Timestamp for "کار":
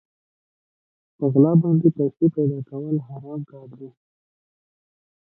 3.51-3.69